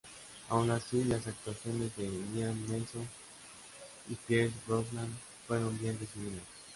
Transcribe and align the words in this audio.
Aun 0.49 0.71
así, 0.71 1.03
las 1.03 1.27
actuaciones 1.27 1.95
de 1.95 2.09
Liam 2.33 2.59
Neeson 2.67 3.07
y 4.09 4.15
Pierce 4.15 4.55
Brosnan 4.67 5.15
fueron 5.47 5.77
bien 5.77 5.95
recibidas. 5.99 6.41